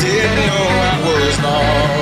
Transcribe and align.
Didn't 0.00 0.46
know 0.46 0.66
I 0.90 0.94
was 1.04 1.42
lost. 1.42 1.97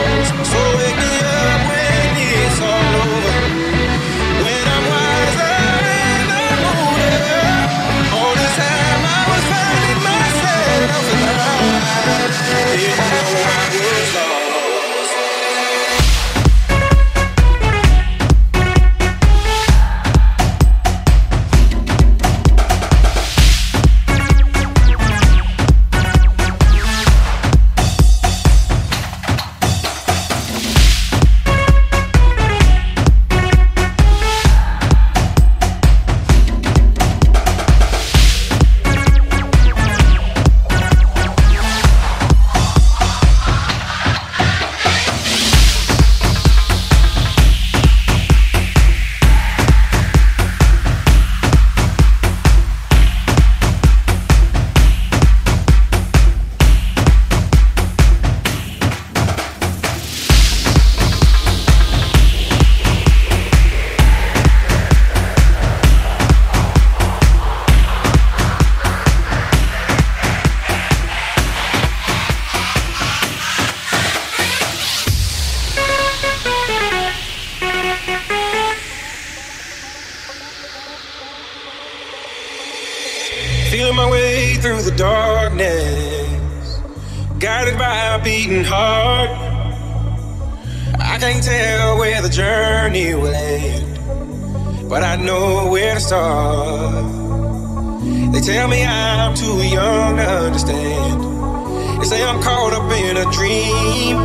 In 103.11 103.17
a 103.19 103.27
dream. 103.31 104.17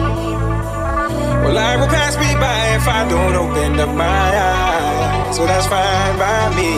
Well, 1.42 1.54
life 1.54 1.80
will 1.82 1.94
pass 1.98 2.18
me 2.18 2.30
by 2.42 2.62
if 2.78 2.86
I 2.88 3.02
don't 3.14 3.36
open 3.36 3.80
up 3.80 3.94
my 3.94 4.28
eyes, 4.54 5.38
so 5.38 5.46
that's 5.46 5.68
fine 5.68 6.16
by 6.18 6.42
me. 6.58 6.74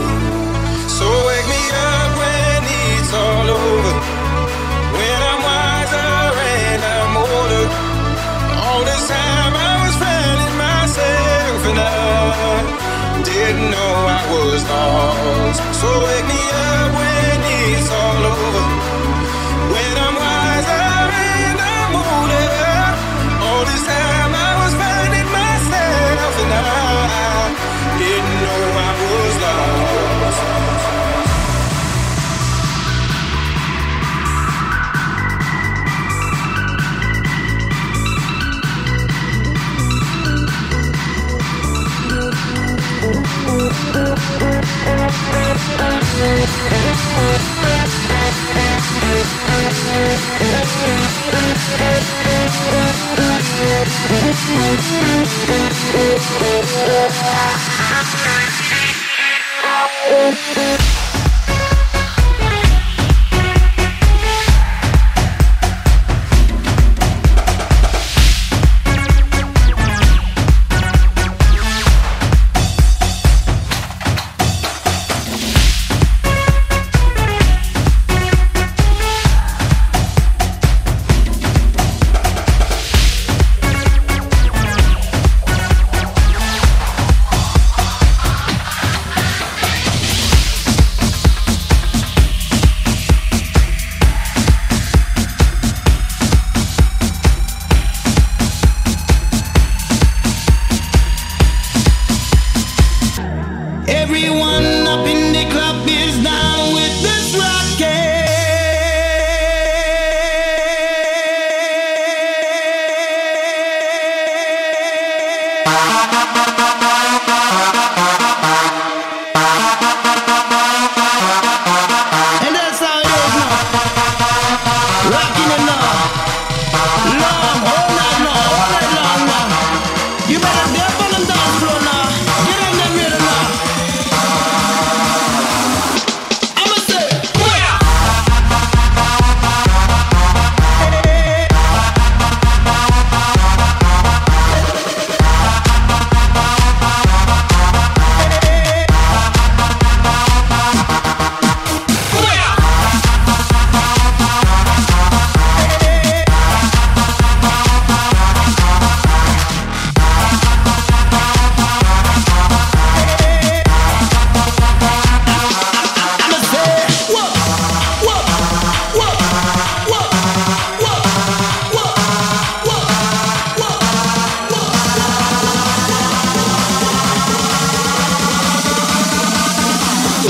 So 0.97 1.05
wake 1.27 1.47
me 1.55 1.63
up 1.91 2.09
when 2.19 2.59
it's 2.83 3.11
all 3.23 3.47
over. 3.55 3.93
When 4.97 5.19
I'm 5.31 5.41
wiser 5.47 6.11
and 6.59 6.81
I'm 6.95 7.13
older. 7.23 7.65
All 8.63 8.81
this 8.89 9.03
time 9.07 9.53
I 9.69 9.73
was 9.83 9.95
finding 10.03 10.55
myself 10.67 11.59
and 11.71 11.79
I 11.79 13.21
didn't 13.23 13.69
know 13.75 13.93
I 14.19 14.23
was 14.35 14.61
lost. 14.71 15.59
So 15.79 15.87
wake 16.05 16.27
me 16.33 16.41
up 16.67 16.89
when 16.99 17.37
it's 17.63 17.89
all 17.91 18.23
over. 18.33 19.12
Know 28.43 28.82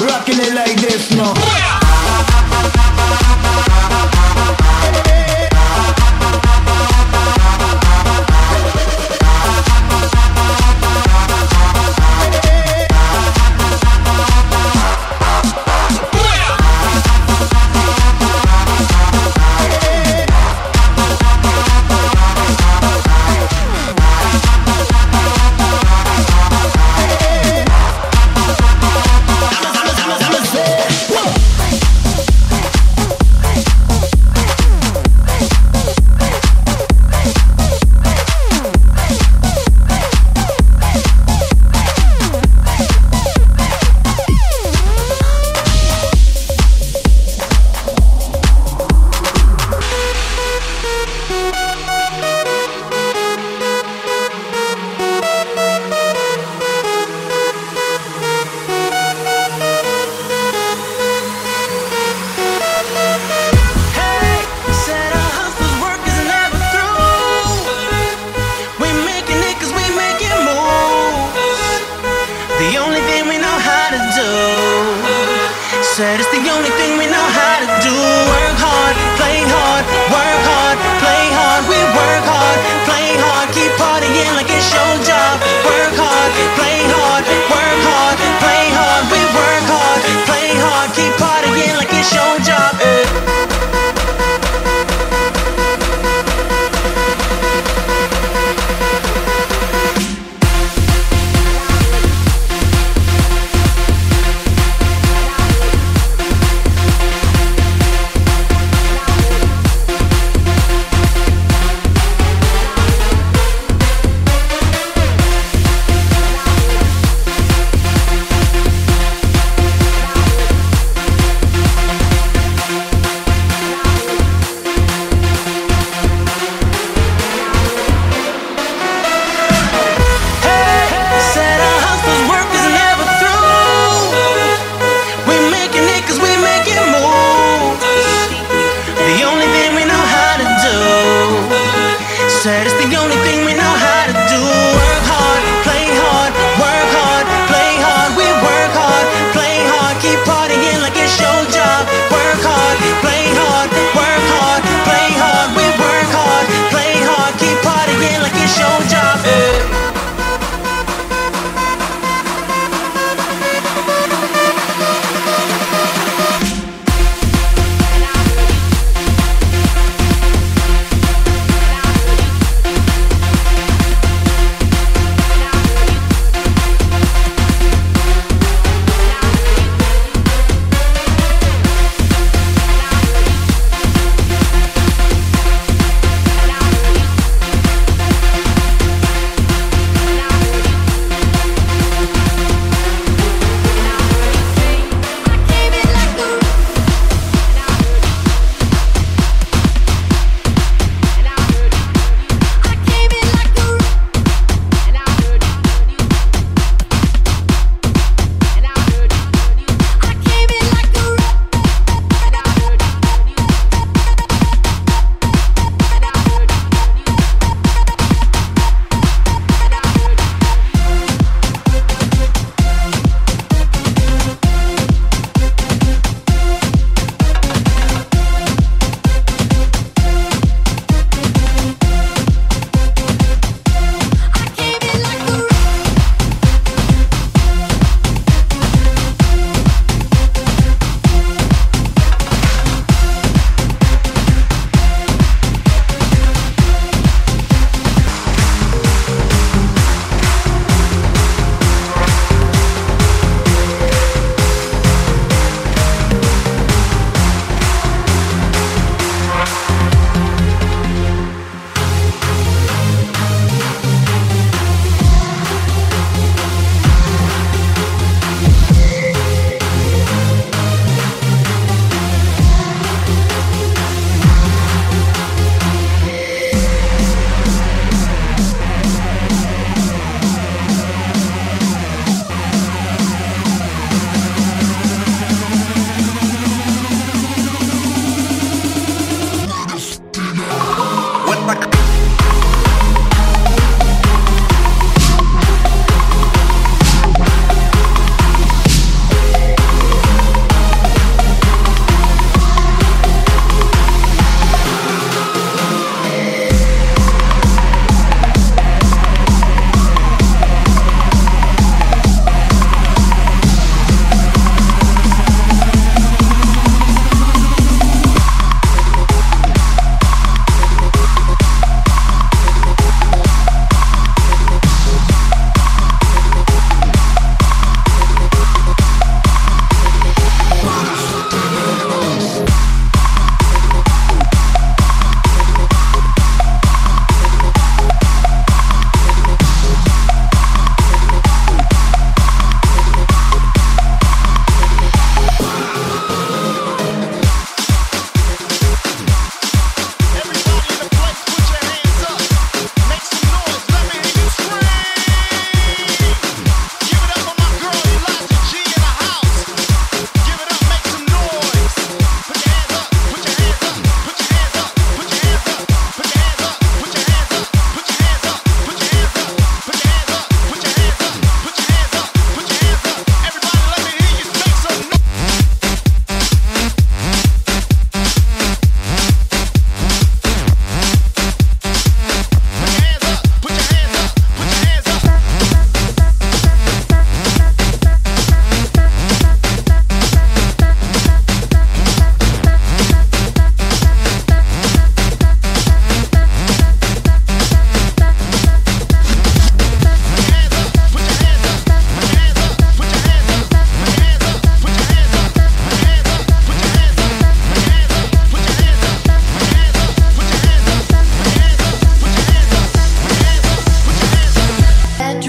rocking 0.01 0.39
it 0.39 0.53
like 0.53 0.79
this 0.81 1.11
now. 1.11 1.82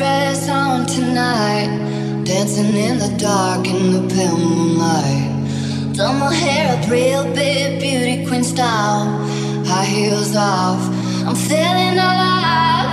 dress 0.05 0.51
on 0.51 0.85
tonight. 0.85 1.71
Dancing 2.25 2.77
in 2.87 2.99
the 2.99 3.13
dark 3.17 3.67
in 3.67 3.81
the 3.97 4.03
pale 4.15 4.37
moonlight. 4.37 5.25
Done 5.97 6.19
my 6.21 6.33
hair 6.43 6.65
up 6.77 6.91
real 6.91 7.25
big, 7.41 7.81
beauty 7.81 8.17
queen 8.27 8.45
style. 8.45 9.05
High 9.71 9.89
heels 9.95 10.37
off, 10.37 10.83
I'm 11.29 11.39
feeling 11.49 11.97
alive. 12.09 12.93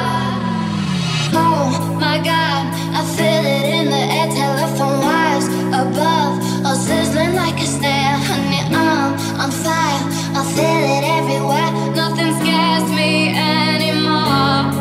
Oh 1.43 1.67
my 2.05 2.17
god, 2.31 2.63
I 2.99 3.01
feel 3.15 3.43
it 3.55 3.65
in 3.77 3.85
the 3.95 4.03
air. 4.17 4.27
Telephone 4.41 4.97
wires 5.07 5.47
above, 5.83 6.33
all 6.65 6.79
sizzling 6.87 7.33
like 7.35 7.57
a 7.65 7.67
snare. 7.75 8.17
Honey, 8.29 8.61
I'm 8.79 9.11
on 9.43 9.51
fire, 9.63 10.01
I 10.39 10.41
feel 10.55 10.83
it 10.95 11.03
everywhere. 11.19 11.71
Nothing 12.01 12.31
scares 12.39 12.87
me 12.99 13.11
anymore. 13.35 14.80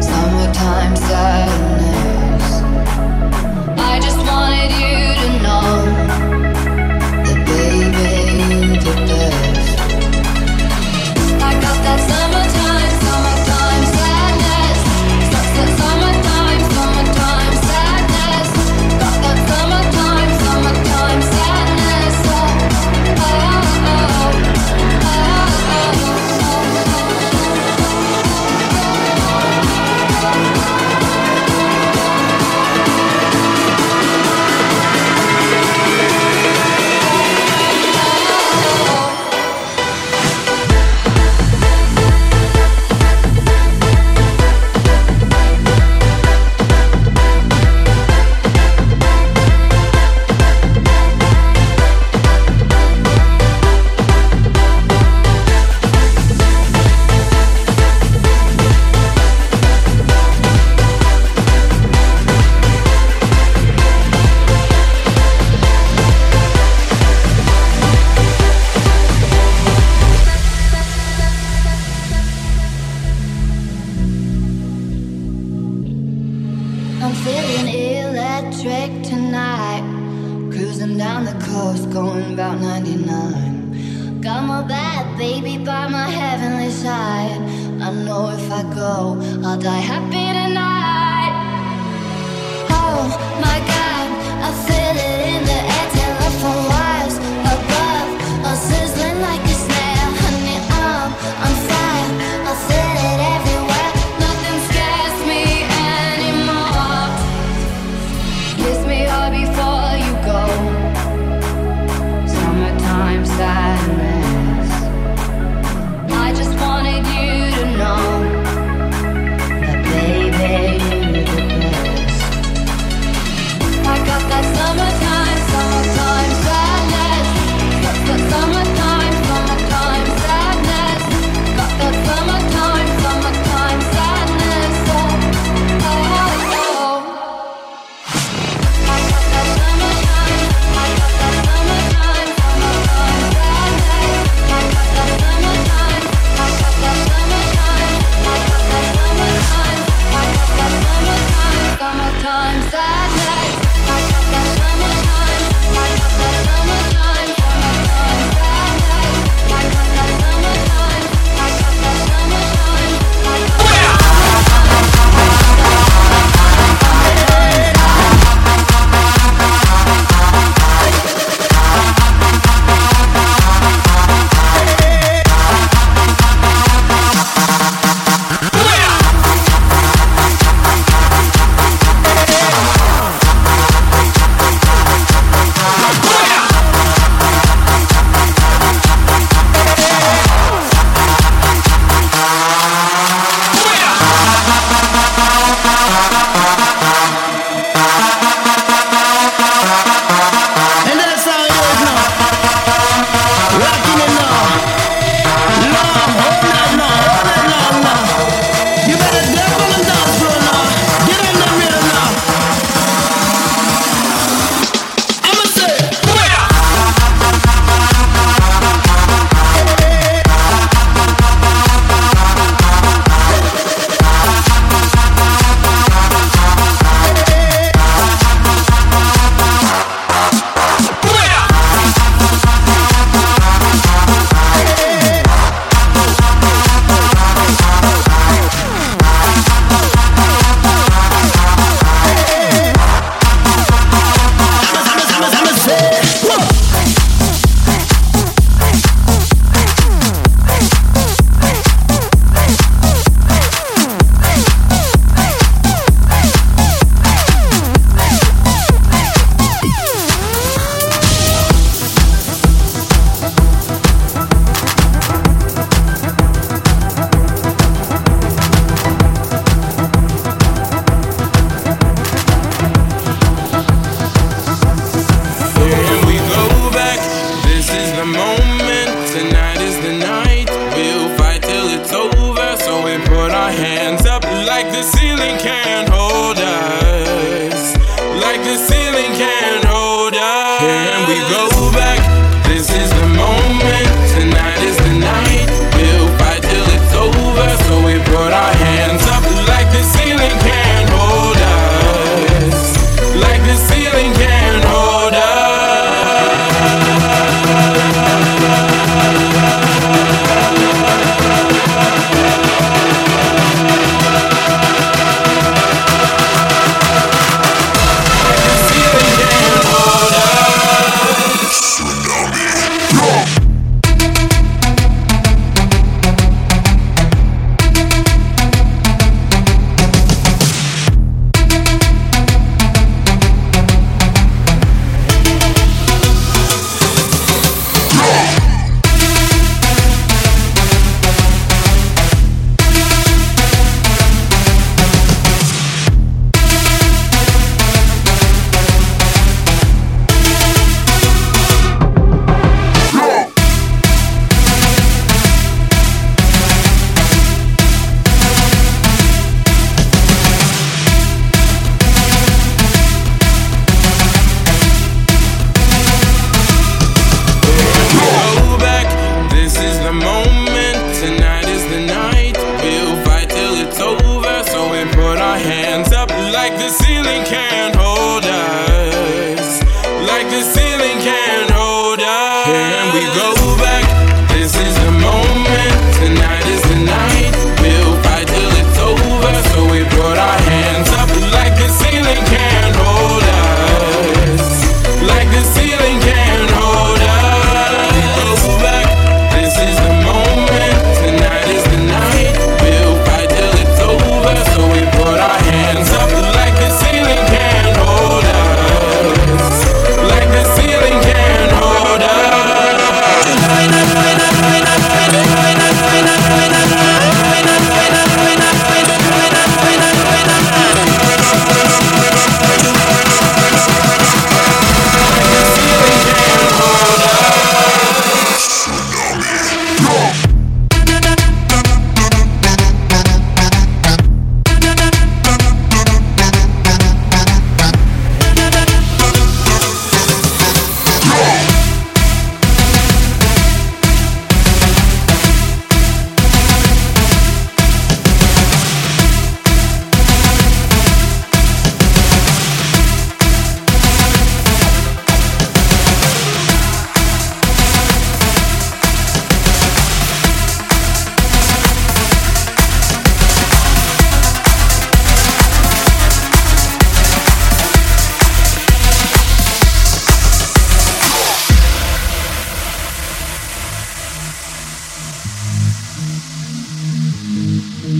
Summertime 0.00 0.96
sadness. 0.96 2.62
I 3.78 4.00
just 4.00 4.18
wanted 4.18 4.72
you 4.80 5.09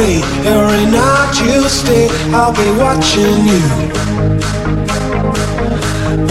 play, 0.00 0.22
every 0.46 0.86
night 0.90 1.34
you 1.44 1.68
stay, 1.68 2.08
I'll 2.32 2.52
be 2.52 2.68
watching 2.82 3.38
you. 3.52 3.62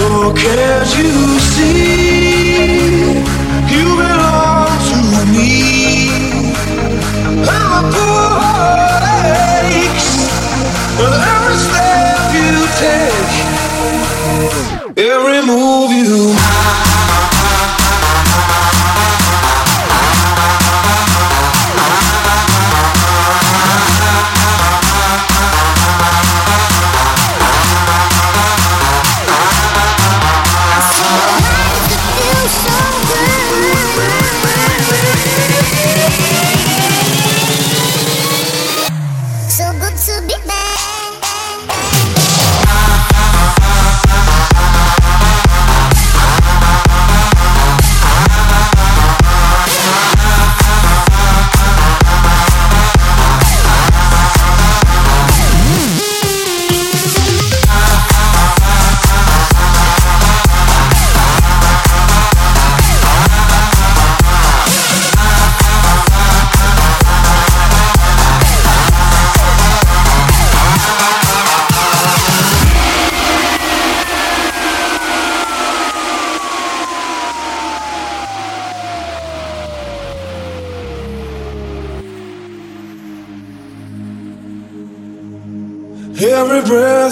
Oh, 0.02 0.34
can't 0.36 0.92
you 0.98 1.14
see? 1.54 2.10
You 3.74 3.86
belong 4.02 4.74
to 4.90 4.98
me. 5.34 5.54
And 7.52 7.66
my 7.72 7.82
poor 7.94 8.26
heart 8.42 8.94
aches 9.78 10.10
with 11.00 11.28
every 11.34 11.58
step 11.66 12.28
you 12.40 12.56
take, 12.82 13.09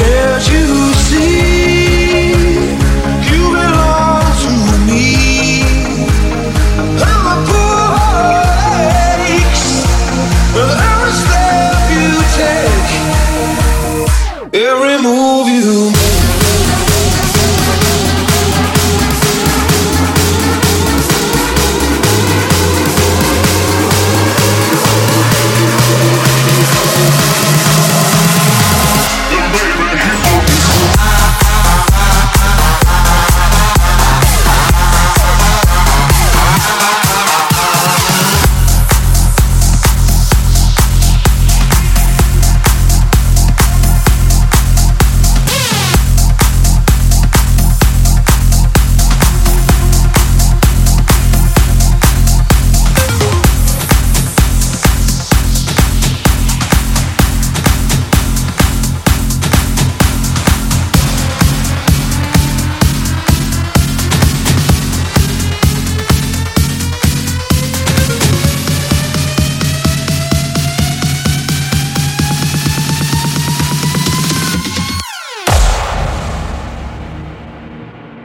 Can't 0.00 0.48
you 0.48 0.94
see? 0.94 1.49